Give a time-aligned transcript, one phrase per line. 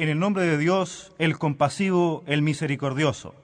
[0.00, 3.34] En el nombre de Dios, el compasivo, el misericordioso.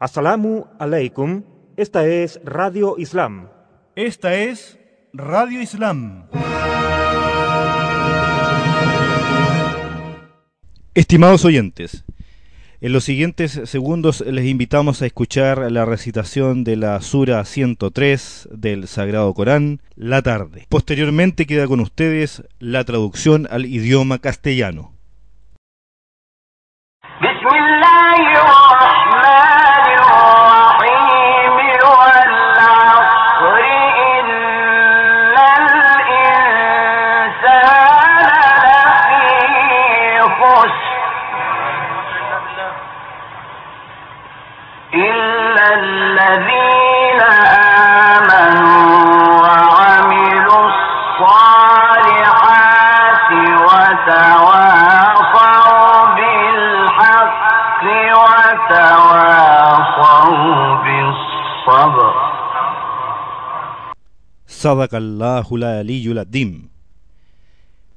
[0.00, 1.44] Assalamu alaikum.
[1.76, 3.46] Esta es Radio Islam.
[3.94, 4.76] Esta es
[5.12, 6.26] Radio Islam.
[10.94, 12.04] Estimados oyentes,
[12.80, 18.88] en los siguientes segundos les invitamos a escuchar la recitación de la Sura 103 del
[18.88, 20.66] Sagrado Corán, La Tarde.
[20.68, 24.98] Posteriormente queda con ustedes la traducción al idioma castellano.
[28.00, 28.29] الله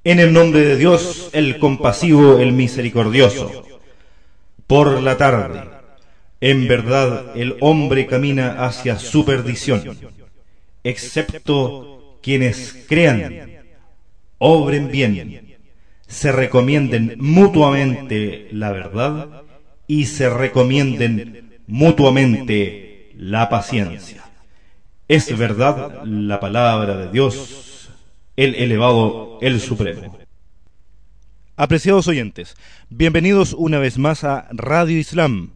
[0.05, 3.65] En el nombre de Dios, el compasivo, el misericordioso.
[4.65, 5.61] Por la tarde,
[6.39, 9.97] en verdad, el hombre camina hacia su perdición,
[10.85, 13.59] excepto quienes crean,
[14.37, 15.57] obren bien,
[16.07, 19.43] se recomienden mutuamente la verdad
[19.85, 24.22] y se recomienden mutuamente la paciencia.
[25.09, 27.89] Es verdad la palabra de Dios,
[28.37, 30.17] el elevado, el supremo.
[31.57, 32.55] Apreciados oyentes,
[32.89, 35.55] bienvenidos una vez más a Radio Islam.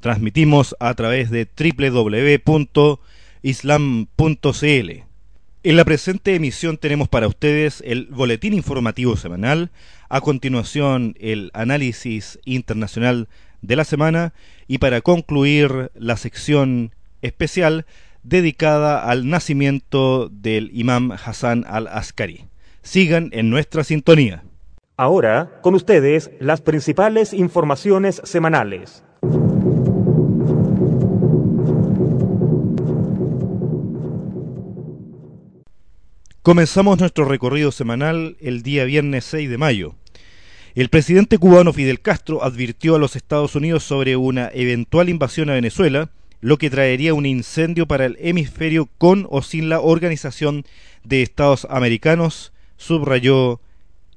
[0.00, 2.96] Transmitimos a través de www.islam.cl.
[5.62, 9.70] En la presente emisión tenemos para ustedes el boletín informativo semanal,
[10.08, 13.28] a continuación el análisis internacional
[13.62, 14.34] de la semana
[14.66, 17.86] y para concluir la sección especial
[18.22, 22.46] dedicada al nacimiento del imam Hassan al-Askari.
[22.82, 24.44] Sigan en nuestra sintonía.
[24.96, 29.02] Ahora, con ustedes, las principales informaciones semanales.
[36.42, 39.94] Comenzamos nuestro recorrido semanal el día viernes 6 de mayo.
[40.74, 45.54] El presidente cubano Fidel Castro advirtió a los Estados Unidos sobre una eventual invasión a
[45.54, 50.64] Venezuela lo que traería un incendio para el hemisferio con o sin la Organización
[51.04, 53.60] de Estados Americanos, subrayó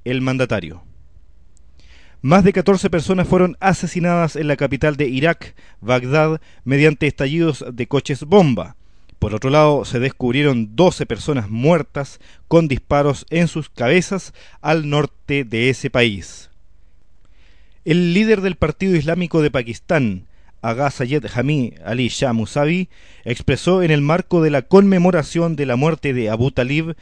[0.04, 0.82] el mandatario.
[2.22, 7.86] Más de 14 personas fueron asesinadas en la capital de Irak, Bagdad, mediante estallidos de
[7.86, 8.76] coches bomba.
[9.18, 14.32] Por otro lado, se descubrieron 12 personas muertas con disparos en sus cabezas
[14.62, 16.50] al norte de ese país.
[17.84, 20.26] El líder del Partido Islámico de Pakistán,
[20.64, 22.88] Agha Sayed Hami Ali Shah Musavi,
[23.24, 26.96] expresó en el marco de la conmemoración de la muerte de Abu Talib,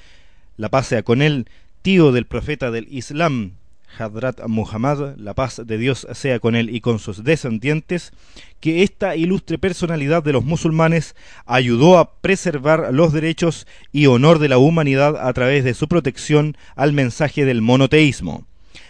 [0.56, 1.47] la paz sea con él,
[1.81, 3.53] tío del profeta del Islam,
[3.97, 8.11] Hadrat Muhammad, la paz de Dios sea con él y con sus descendientes,
[8.59, 11.15] que esta ilustre personalidad de los musulmanes
[11.47, 16.56] ayudó a preservar los derechos y honor de la humanidad a través de su protección
[16.75, 18.44] al mensaje del monoteísmo.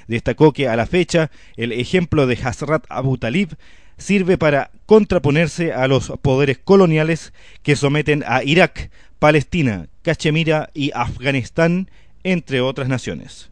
[0.07, 3.57] Destacó que a la fecha el ejemplo de Hazrat Abu Talib
[3.99, 7.33] sirve para contraponerse a los poderes coloniales
[7.63, 11.91] que someten a Irak, Palestina, Cachemira y Afganistán,
[12.25, 13.51] entre otras naciones.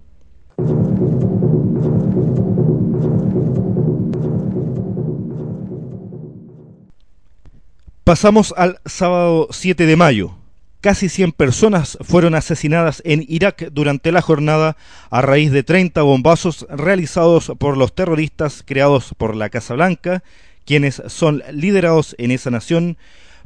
[8.04, 10.39] Pasamos al sábado 7 de mayo.
[10.80, 14.78] Casi 100 personas fueron asesinadas en Irak durante la jornada
[15.10, 20.22] a raíz de 30 bombazos realizados por los terroristas creados por la Casa Blanca,
[20.64, 22.96] quienes son liderados en esa nación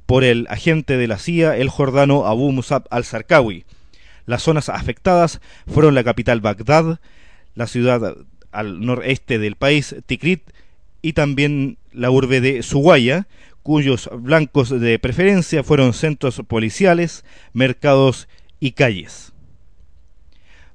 [0.06, 3.64] por el agente de la CIA, el jordano Abu Musab al-Sarkawi.
[4.26, 7.00] Las zonas afectadas fueron la capital Bagdad,
[7.56, 8.16] la ciudad
[8.52, 10.42] al noreste del país, Tikrit,
[11.02, 13.26] y también la urbe de Suwaya,
[13.64, 17.24] cuyos blancos de preferencia fueron centros policiales,
[17.54, 18.28] mercados
[18.60, 19.32] y calles.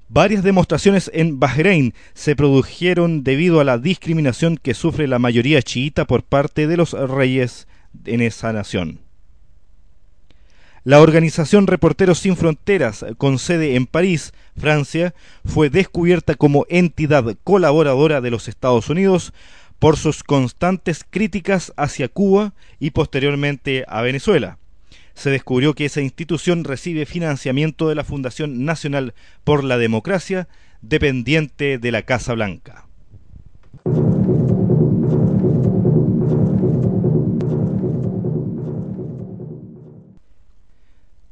[0.10, 6.06] Varias demostraciones en Bahrein se produjeron debido a la discriminación que sufre la mayoría chiita
[6.06, 7.68] por parte de los reyes
[8.06, 9.02] en esa nación.
[10.84, 15.14] La organización Reporteros Sin Fronteras, con sede en París, Francia,
[15.46, 19.32] fue descubierta como entidad colaboradora de los Estados Unidos
[19.80, 24.58] por sus constantes críticas hacia Cuba y posteriormente a Venezuela.
[25.14, 30.48] Se descubrió que esa institución recibe financiamiento de la Fundación Nacional por la Democracia,
[30.82, 32.89] dependiente de la Casa Blanca.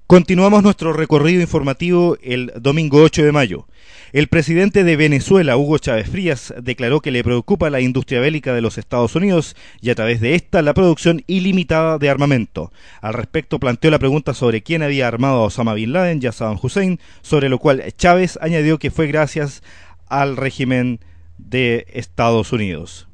[0.07, 3.67] Continuamos nuestro recorrido informativo el domingo 8 de mayo.
[4.13, 8.61] El presidente de Venezuela, Hugo Chávez Frías, declaró que le preocupa la industria bélica de
[8.61, 12.71] los Estados Unidos y a través de esta la producción ilimitada de armamento.
[13.01, 16.31] Al respecto planteó la pregunta sobre quién había armado a Osama Bin Laden y a
[16.31, 19.61] Saddam Hussein, sobre lo cual Chávez añadió que fue gracias
[20.07, 21.01] al régimen
[21.37, 23.06] de Estados Unidos.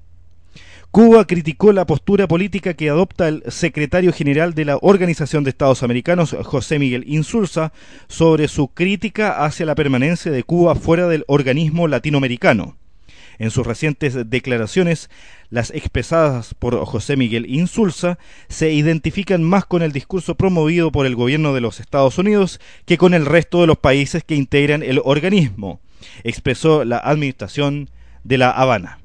[0.94, 5.82] Cuba criticó la postura política que adopta el secretario general de la Organización de Estados
[5.82, 7.74] Americanos, José Miguel Insulza,
[8.08, 12.78] sobre su crítica hacia la permanencia de Cuba fuera del organismo latinoamericano.
[13.40, 15.10] En sus recientes declaraciones,
[15.50, 21.16] las expresadas por José Miguel Insulza se identifican más con el discurso promovido por el
[21.16, 25.02] gobierno de los Estados Unidos que con el resto de los países que integran el
[25.04, 25.82] organismo,
[26.24, 27.90] expresó la administración
[28.24, 29.00] de La Habana.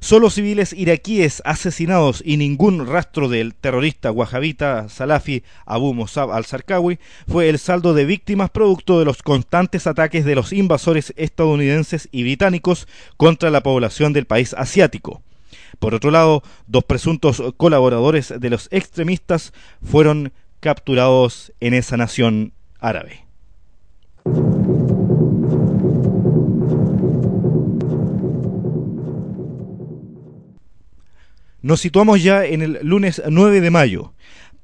[0.00, 7.48] Solo civiles iraquíes asesinados y ningún rastro del terrorista wahabita salafi Abu Musab al-Sarkawi fue
[7.48, 12.86] el saldo de víctimas producto de los constantes ataques de los invasores estadounidenses y británicos
[13.16, 15.22] contra la población del país asiático.
[15.80, 19.52] Por otro lado, dos presuntos colaboradores de los extremistas
[19.82, 23.27] fueron capturados en esa nación árabe.
[31.60, 34.12] Nos situamos ya en el lunes 9 de mayo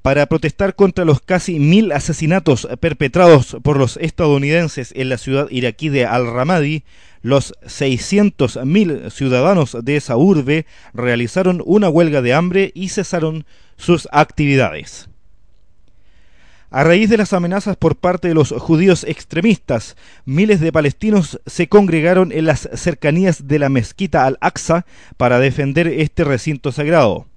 [0.01, 5.89] para protestar contra los casi mil asesinatos perpetrados por los estadounidenses en la ciudad iraquí
[5.89, 6.83] de Al-Ramadi,
[7.21, 13.45] los 600.000 ciudadanos de esa urbe realizaron una huelga de hambre y cesaron
[13.77, 15.09] sus actividades.
[16.71, 19.95] A raíz de las amenazas por parte de los judíos extremistas,
[20.25, 24.85] miles de palestinos se congregaron en las cercanías de la mezquita Al-Aqsa
[25.15, 27.27] para defender este recinto sagrado.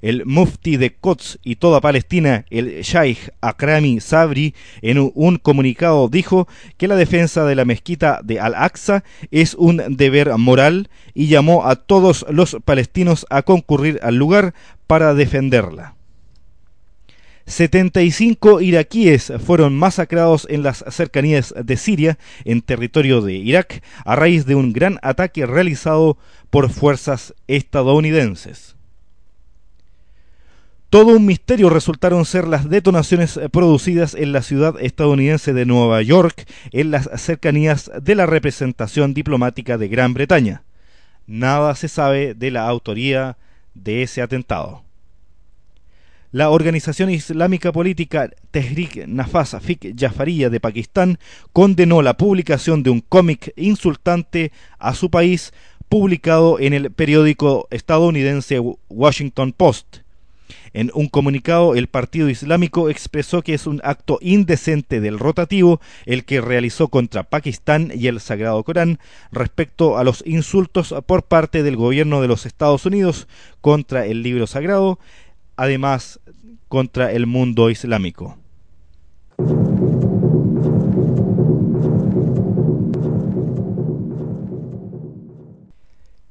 [0.00, 6.48] El mufti de Quds y toda Palestina, el Sheikh Akrami Sabri, en un comunicado dijo
[6.76, 11.76] que la defensa de la mezquita de Al-Aqsa es un deber moral y llamó a
[11.76, 14.54] todos los palestinos a concurrir al lugar
[14.88, 15.94] para defenderla.
[17.52, 24.46] 75 iraquíes fueron masacrados en las cercanías de Siria, en territorio de Irak, a raíz
[24.46, 26.16] de un gran ataque realizado
[26.50, 28.76] por fuerzas estadounidenses.
[30.88, 36.46] Todo un misterio resultaron ser las detonaciones producidas en la ciudad estadounidense de Nueva York,
[36.70, 40.64] en las cercanías de la representación diplomática de Gran Bretaña.
[41.26, 43.38] Nada se sabe de la autoría
[43.74, 44.84] de ese atentado.
[46.32, 51.18] La organización islámica política Tehrik Nafas Fik Jafariya de Pakistán
[51.52, 55.52] condenó la publicación de un cómic insultante a su país
[55.90, 59.98] publicado en el periódico estadounidense Washington Post.
[60.72, 66.24] En un comunicado, el Partido Islámico expresó que es un acto indecente del rotativo el
[66.24, 69.00] que realizó contra Pakistán y el Sagrado Corán
[69.32, 73.28] respecto a los insultos por parte del gobierno de los Estados Unidos
[73.60, 74.98] contra el libro sagrado
[75.56, 76.20] además
[76.72, 78.38] contra el mundo islámico.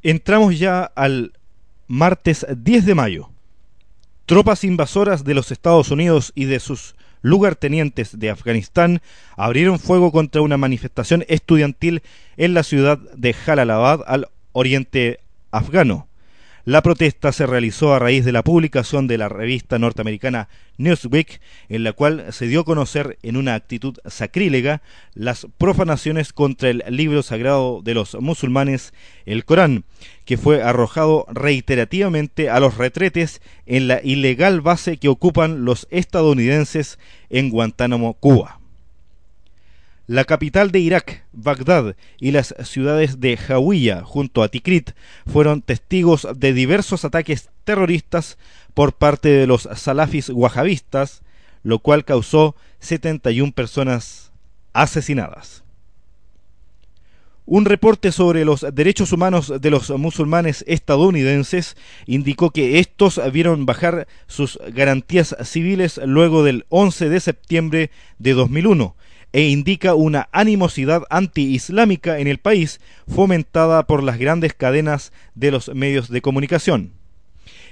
[0.02, 1.34] Entramos ya al
[1.88, 3.30] martes 10 de mayo.
[4.26, 9.04] Tropas invasoras de los Estados Unidos y de sus lugartenientes de Afganistán
[9.38, 12.02] abrieron fuego contra una manifestación estudiantil
[12.38, 15.20] en la ciudad de Jalalabad al oriente
[15.52, 16.08] afgano.
[16.64, 21.84] La protesta se realizó a raíz de la publicación de la revista norteamericana Newsweek, en
[21.84, 24.84] la cual se dio a conocer en una actitud sacrílega
[25.16, 28.94] las profanaciones contra el libro sagrado de los musulmanes,
[29.26, 29.86] el Corán,
[30.24, 37.00] que fue arrojado reiterativamente a los retretes en la ilegal base que ocupan los estadounidenses
[37.32, 38.61] en Guantánamo, Cuba.
[40.12, 44.92] La capital de Irak, Bagdad, y las ciudades de Hawiyah junto a Tikrit
[45.26, 48.38] fueron testigos de diversos ataques terroristas
[48.74, 51.22] por parte de los salafis wahabistas,
[51.64, 54.34] lo cual causó 71 personas
[54.74, 55.64] asesinadas.
[57.46, 64.10] Un reporte sobre los derechos humanos de los musulmanes estadounidenses indicó que estos vieron bajar
[64.28, 68.98] sus garantías civiles luego del 11 de septiembre de 2001
[69.34, 75.74] e indica una animosidad anti-islámica en el país fomentada por las grandes cadenas de los
[75.74, 76.92] medios de comunicación.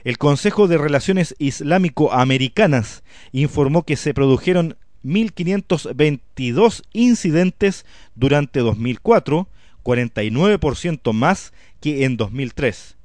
[0.04, 7.86] El Consejo de Relaciones Islámico-Americanas informó que se produjeron 1.522 incidentes
[8.16, 9.50] durante 2004,
[9.84, 12.96] 49% más que en 2003.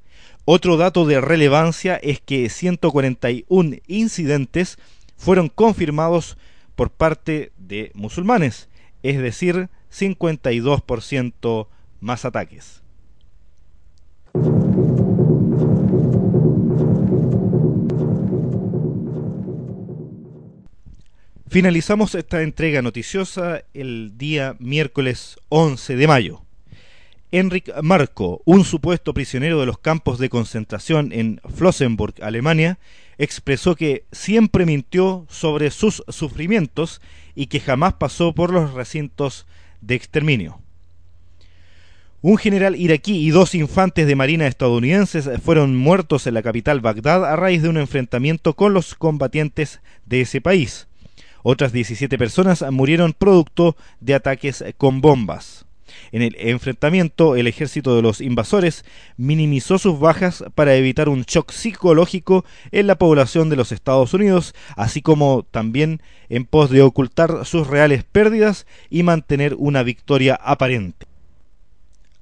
[0.45, 4.77] Otro dato de relevancia es que 141 incidentes
[5.17, 6.37] fueron confirmados
[6.75, 8.69] por parte de musulmanes,
[9.03, 11.67] es decir, 52%
[12.01, 12.81] más ataques.
[21.47, 26.41] Finalizamos esta entrega noticiosa el día miércoles 11 de mayo.
[27.31, 32.77] Enric Marco, un supuesto prisionero de los campos de concentración en Flossenburg, Alemania,
[33.17, 37.01] expresó que siempre mintió sobre sus sufrimientos
[37.35, 39.45] y que jamás pasó por los recintos
[39.81, 40.59] de exterminio.
[42.21, 47.23] Un general iraquí y dos infantes de marina estadounidenses fueron muertos en la capital Bagdad
[47.23, 50.87] a raíz de un enfrentamiento con los combatientes de ese país.
[51.43, 55.64] Otras 17 personas murieron producto de ataques con bombas.
[56.11, 58.85] En el enfrentamiento, el ejército de los invasores
[59.17, 64.53] minimizó sus bajas para evitar un shock psicológico en la población de los Estados Unidos,
[64.75, 71.05] así como también en pos de ocultar sus reales pérdidas y mantener una victoria aparente.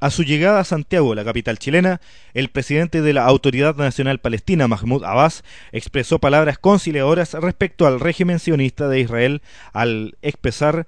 [0.03, 2.01] A su llegada a Santiago, la capital chilena,
[2.34, 8.39] el presidente de la Autoridad Nacional Palestina, Mahmoud Abbas, expresó palabras conciliadoras respecto al régimen
[8.39, 10.88] sionista de Israel al expresar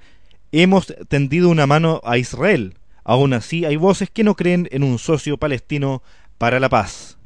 [0.62, 2.76] hemos tendido una mano a Israel.
[3.04, 6.02] Aún así hay voces que no creen en un socio palestino
[6.38, 7.18] para la paz.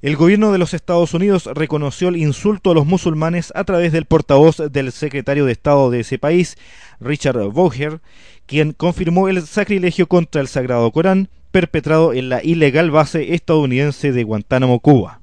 [0.00, 4.04] El gobierno de los Estados Unidos reconoció el insulto a los musulmanes a través del
[4.04, 6.56] portavoz del secretario de Estado de ese país,
[7.00, 8.00] Richard Boucher,
[8.46, 14.22] quien confirmó el sacrilegio contra el Sagrado Corán perpetrado en la ilegal base estadounidense de
[14.22, 15.20] Guantánamo, Cuba.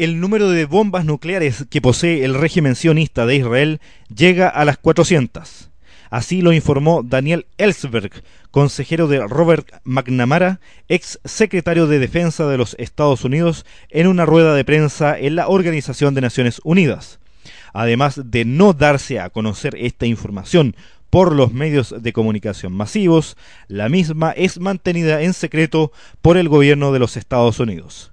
[0.00, 4.78] El número de bombas nucleares que posee el régimen sionista de Israel llega a las
[4.78, 5.68] 400.
[6.08, 8.10] Así lo informó Daniel Ellsberg,
[8.50, 14.54] consejero de Robert McNamara, ex secretario de Defensa de los Estados Unidos, en una rueda
[14.54, 17.18] de prensa en la Organización de Naciones Unidas.
[17.74, 20.76] Además de no darse a conocer esta información
[21.10, 23.36] por los medios de comunicación masivos,
[23.68, 25.92] la misma es mantenida en secreto
[26.22, 28.12] por el gobierno de los Estados Unidos.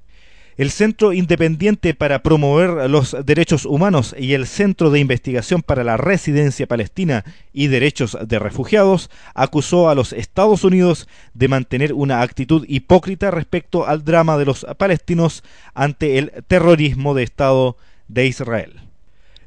[0.57, 5.97] El Centro Independiente para Promover los Derechos Humanos y el Centro de Investigación para la
[5.97, 7.23] Residencia Palestina
[7.53, 13.85] y Derechos de Refugiados acusó a los Estados Unidos de mantener una actitud hipócrita respecto
[13.85, 15.43] al drama de los palestinos
[15.75, 18.81] ante el terrorismo de Estado de Israel.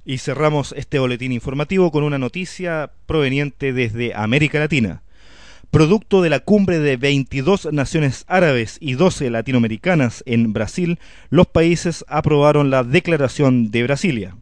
[0.04, 5.02] Y cerramos este boletín informativo con una noticia proveniente desde América Latina
[5.70, 10.98] producto de la cumbre de 22 naciones árabes y 12 latinoamericanas en Brasil,
[11.30, 14.36] los países aprobaron la Declaración de Brasilia.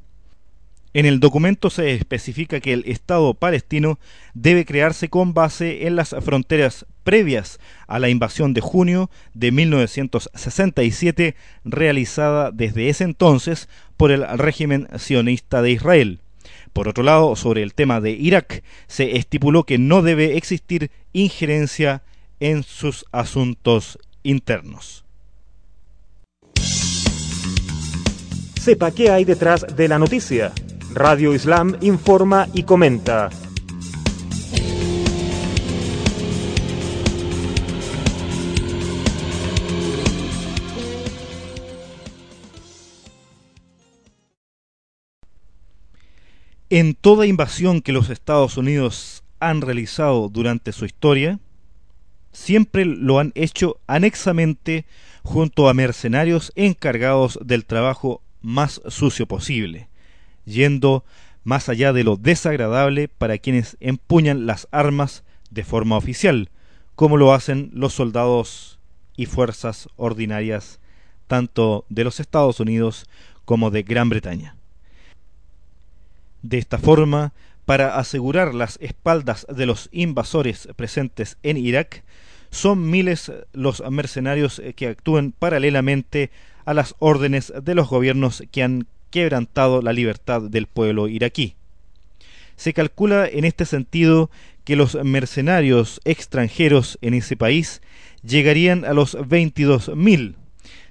[0.95, 3.99] En el documento se especifica que el Estado palestino
[4.33, 11.37] debe crearse con base en las fronteras previas a la invasión de junio de 1967
[11.65, 13.69] realizada desde ese entonces
[13.99, 16.21] por el régimen sionista de Israel
[16.79, 22.05] por otro lado, sobre el tema de Irak, se estipuló que no debe existir injerencia
[22.39, 25.05] en sus asuntos internos.
[28.61, 30.53] Sepa qué hay detrás de la noticia.
[30.95, 33.29] Radio Islam informa y comenta.
[46.71, 51.39] En toda invasión que los Estados Unidos han realizado durante su historia,
[52.33, 54.85] siempre lo han hecho anexamente
[55.23, 59.89] junto a mercenarios encargados del trabajo más sucio posible,
[60.45, 61.05] yendo
[61.43, 66.51] más allá de lo desagradable para quienes empuñan las armas de forma oficial,
[66.95, 68.79] como lo hacen los soldados
[69.17, 70.81] y fuerzas ordinarias
[71.29, 73.07] tanto de los Estados Unidos
[73.47, 74.58] como de Gran Bretaña.
[76.43, 77.33] De esta forma,
[77.65, 82.05] para asegurar las espaldas de los invasores presentes en Irak,
[82.51, 86.31] son miles los mercenarios que actúan paralelamente
[86.65, 91.57] a las órdenes de los gobiernos que han quebrantado la libertad del pueblo iraquí.
[92.57, 94.31] Se calcula en este sentido
[94.65, 97.81] que los mercenarios extranjeros en ese país
[98.23, 100.35] llegarían a los 22.000,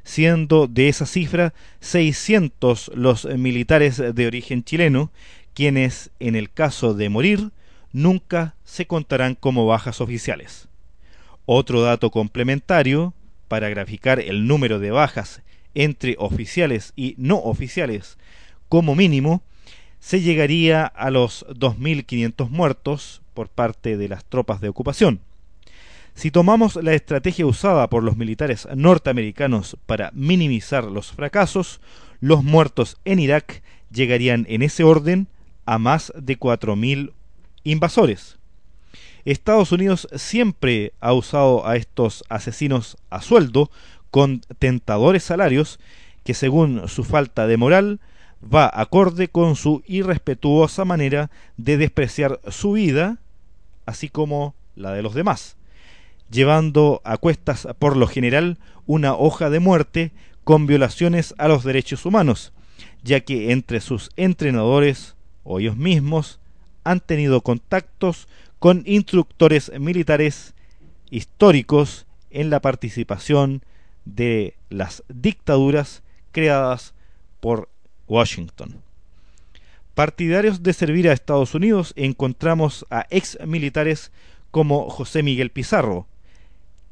[0.08, 5.12] siendo de esa cifra 600 los militares de origen chileno
[5.54, 7.52] quienes, en el caso de morir,
[7.92, 10.70] nunca se contarán como bajas oficiales.
[11.46, 13.14] Otro dato complementario,
[13.50, 15.42] para graficar el número de bajas
[15.76, 18.18] entre oficiales y no oficiales
[18.70, 19.42] como mínimo,
[20.00, 25.20] se llegaría a los 2.500 muertos por parte de las tropas de ocupación.
[26.18, 31.80] Si tomamos la estrategia usada por los militares norteamericanos para minimizar los fracasos,
[32.22, 35.28] los muertos en Irak llegarían en ese orden
[35.68, 37.12] a más de 4.000
[37.64, 38.40] invasores.
[39.26, 43.70] Estados Unidos siempre ha usado a estos asesinos a sueldo
[44.10, 45.80] con tentadores salarios
[46.24, 48.00] que según su falta de moral
[48.42, 53.20] va acorde con su irrespetuosa manera de despreciar su vida,
[53.86, 55.57] así como la de los demás,
[56.30, 60.12] llevando a cuestas por lo general una hoja de muerte
[60.44, 62.54] con violaciones a los derechos humanos,
[63.04, 66.40] ya que entre sus entrenadores o ellos mismos
[66.84, 68.28] han tenido contactos
[68.60, 70.56] con instructores militares
[71.10, 73.62] históricos en la participación
[74.06, 76.94] de las dictaduras creadas
[77.40, 77.70] por
[78.08, 78.82] Washington.
[79.96, 84.12] Partidarios de servir a Estados Unidos encontramos a ex militares
[84.52, 86.08] como José Miguel Pizarro,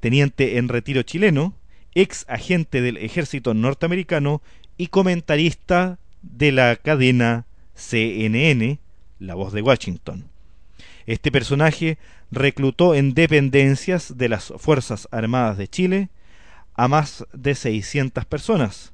[0.05, 1.55] teniente en retiro chileno,
[1.95, 4.43] ex agente del ejército norteamericano
[4.77, 8.77] y comentarista de la cadena CNN,
[9.17, 10.25] La Voz de Washington.
[11.07, 11.97] Este personaje
[12.29, 16.09] reclutó en dependencias de las Fuerzas Armadas de Chile
[16.75, 18.93] a más de 600 personas,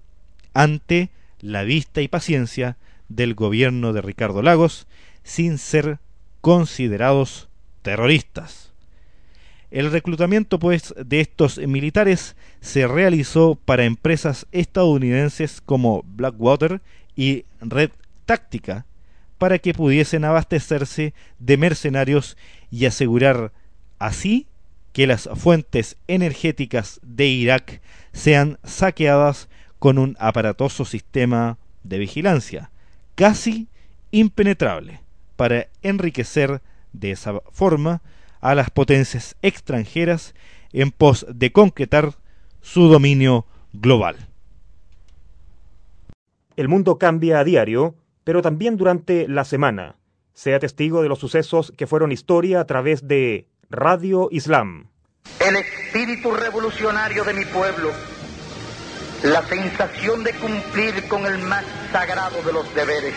[0.53, 1.09] ante
[1.41, 2.77] la vista y paciencia
[3.09, 4.87] del gobierno de Ricardo Lagos,
[5.23, 5.99] sin ser
[6.39, 7.49] considerados
[7.81, 8.70] terroristas.
[9.71, 16.81] El reclutamiento pues de estos militares se realizó para empresas estadounidenses como Blackwater
[17.15, 17.91] y Red
[18.25, 18.85] Táctica
[19.37, 22.37] para que pudiesen abastecerse de mercenarios
[22.69, 23.53] y asegurar
[23.97, 24.45] así
[24.91, 29.47] que las fuentes energéticas de Irak sean saqueadas
[29.79, 32.69] con un aparatoso sistema de vigilancia,
[33.15, 33.67] casi
[34.11, 34.99] impenetrable,
[35.37, 36.61] para enriquecer
[36.93, 38.01] de esa forma
[38.41, 40.33] a las potencias extranjeras
[40.74, 42.15] en pos de concretar
[42.62, 44.27] su dominio global.
[46.55, 49.96] El mundo cambia a diario, pero también durante la semana.
[50.33, 54.87] Sea testigo de los sucesos que fueron historia a través de Radio Islam.
[55.39, 57.92] El espíritu revolucionario de mi pueblo,
[59.24, 63.13] la sensación de cumplir con el más sagrado de los deberes.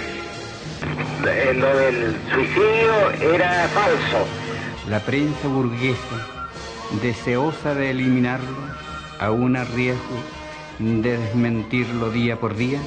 [1.27, 4.43] Eh, lo del suicidio era falso.
[4.88, 6.27] La prensa burguesa,
[7.03, 8.57] deseosa de eliminarlo,
[9.18, 10.16] aún a riesgo
[10.79, 12.81] de desmentirlo día por día,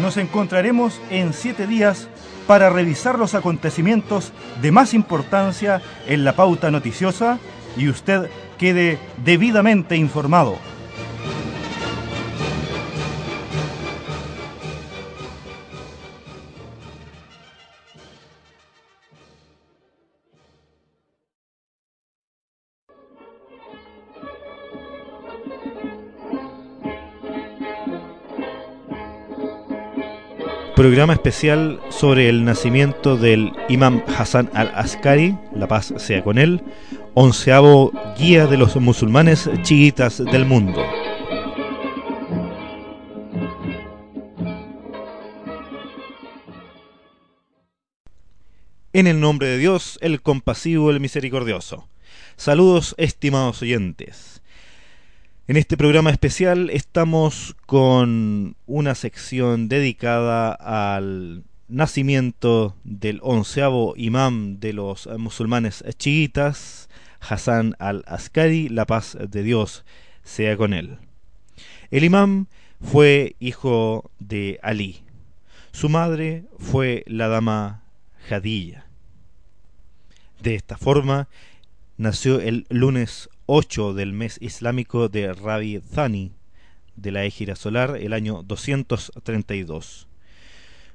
[0.00, 2.08] nos encontraremos en siete días
[2.46, 4.32] para revisar los acontecimientos
[4.62, 7.38] de más importancia en la pauta noticiosa
[7.76, 10.56] y usted quede debidamente informado.
[30.78, 36.62] Programa especial sobre el nacimiento del imam Hassan al-Askari, la paz sea con él,
[37.14, 40.80] onceavo guía de los musulmanes chiitas del mundo.
[48.92, 51.88] En el nombre de Dios, el compasivo, el misericordioso.
[52.36, 54.42] Saludos, estimados oyentes.
[55.48, 64.74] En este programa especial estamos con una sección dedicada al nacimiento del onceavo imam de
[64.74, 69.86] los musulmanes chiitas, Hassan al-Askari, la paz de Dios
[70.22, 70.98] sea con él.
[71.90, 72.48] El imam
[72.82, 75.00] fue hijo de Ali.
[75.72, 77.84] Su madre fue la dama
[78.28, 78.84] Jadilla.
[80.42, 81.26] De esta forma,
[81.96, 86.32] nació el lunes 8 del mes islámico de Rabi Thani
[86.96, 90.06] de la Égira solar el año 232.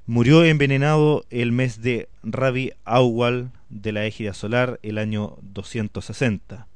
[0.05, 6.67] Murió envenenado el mes de Rabi Awal de la Égira solar el año 260.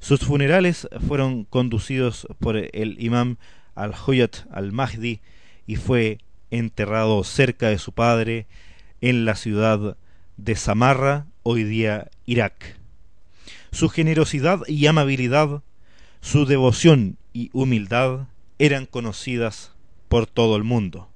[0.00, 3.36] Sus funerales fueron conducidos por el imam
[3.76, 5.20] al-Huyat al-Mahdi
[5.64, 6.18] y fue
[6.50, 8.48] enterrado cerca de su padre
[9.00, 9.96] en la ciudad
[10.36, 12.79] de Samarra, hoy día Irak.
[13.72, 15.62] Su generosidad y amabilidad,
[16.20, 18.26] su devoción y humildad
[18.58, 19.72] eran conocidas
[20.08, 21.08] por todo el mundo.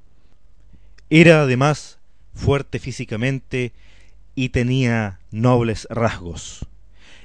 [1.10, 1.98] Era además
[2.32, 3.72] fuerte físicamente
[4.34, 6.66] y tenía nobles rasgos.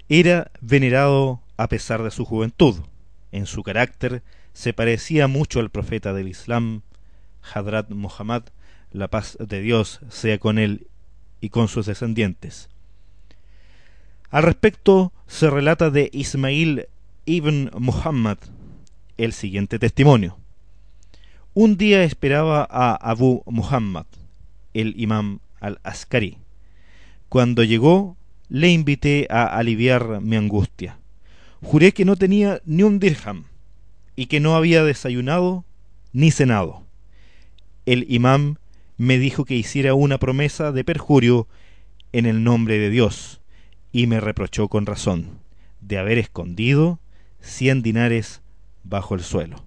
[0.09, 2.75] Era venerado a pesar de su juventud.
[3.31, 6.81] En su carácter se parecía mucho al profeta del Islam,
[7.41, 8.43] Hadrat Muhammad,
[8.91, 10.87] la paz de Dios sea con él
[11.39, 12.69] y con sus descendientes.
[14.31, 16.85] Al respecto se relata de Ismail
[17.25, 18.37] ibn Muhammad
[19.17, 20.37] el siguiente testimonio.
[21.55, 24.05] Un día esperaba a Abu Muhammad,
[24.75, 26.37] el imam al-Askari.
[27.27, 28.17] Cuando llegó,
[28.49, 30.99] le invité a aliviar mi angustia.
[31.63, 33.45] Juré que no tenía ni un dirham
[34.15, 35.65] y que no había desayunado
[36.13, 36.83] ni cenado.
[37.87, 38.57] El imam
[38.95, 41.47] me dijo que hiciera una promesa de perjurio
[42.11, 43.38] en el nombre de Dios
[43.91, 45.39] y me reprochó con razón
[45.81, 46.99] de haber escondido
[47.41, 48.41] cien dinares
[48.83, 49.65] bajo el suelo.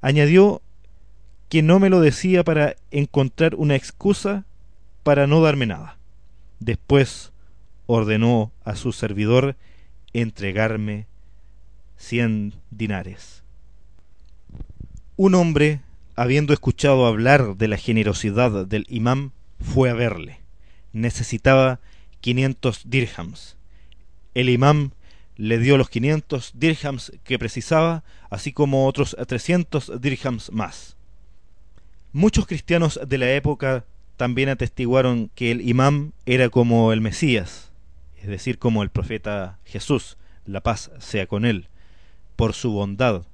[0.00, 0.62] Añadió
[1.48, 4.44] que no me lo decía para encontrar una excusa
[5.02, 5.98] para no darme nada.
[6.60, 7.32] Después
[7.86, 9.56] ordenó a su servidor
[10.12, 11.06] entregarme
[11.96, 13.42] cien dinares.
[15.16, 15.80] Un hombre,
[16.16, 20.40] habiendo escuchado hablar de la generosidad del imam, fue a verle.
[20.92, 21.80] Necesitaba
[22.24, 23.58] quinientos dirhams.
[24.32, 24.92] El imam
[25.36, 30.96] le dio los quinientos dirhams que precisaba, así como otros trescientos dirhams más.
[32.14, 33.84] Muchos cristianos de la época
[34.16, 37.72] también atestiguaron que el imam era como el Mesías,
[38.16, 41.68] es decir, como el profeta Jesús, la paz sea con él,
[42.36, 43.26] por su bondad,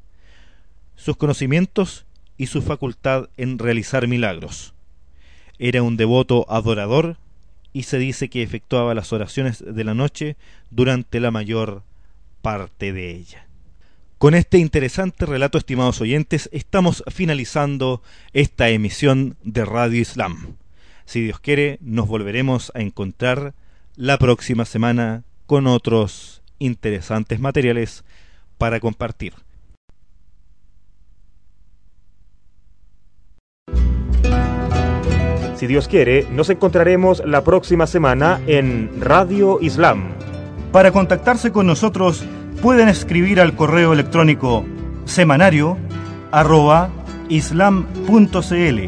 [0.97, 4.75] sus conocimientos y su facultad en realizar milagros.
[5.61, 7.19] Era un devoto adorador
[7.73, 10.37] y se dice que efectuaba las oraciones de la noche
[10.71, 11.83] durante la mayor
[12.43, 13.47] parte de ella.
[14.19, 18.03] Con este interesante relato, estimados oyentes, estamos finalizando
[18.35, 20.57] esta emisión de Radio Islam.
[21.07, 23.55] Si Dios quiere, nos volveremos a encontrar
[23.97, 28.05] la próxima semana con otros interesantes materiales
[28.59, 29.33] para compartir.
[35.61, 40.05] Si Dios quiere, nos encontraremos la próxima semana en Radio Islam.
[40.73, 42.25] Para contactarse con nosotros
[42.63, 44.65] pueden escribir al correo electrónico
[45.05, 45.77] semanario
[46.31, 46.89] arroba
[47.29, 48.79] islam.cl,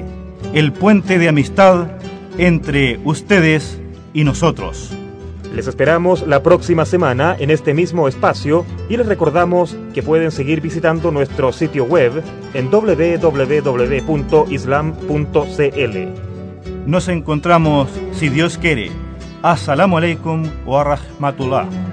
[0.54, 1.88] el puente de amistad
[2.38, 3.78] entre ustedes
[4.14, 4.96] y nosotros.
[5.54, 10.62] Les esperamos la próxima semana en este mismo espacio y les recordamos que pueden seguir
[10.62, 12.22] visitando nuestro sitio web
[12.54, 13.52] en www.islam.cl.
[16.86, 18.90] Nos encontramos, si Dios quiere.
[19.42, 21.91] Assalamu alaikum wa rahmatullah.